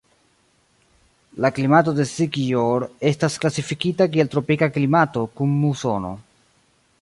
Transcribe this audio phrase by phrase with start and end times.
[1.43, 6.15] La klimato de Sikijor estas klasifikita kiel tropika klimato kun musono.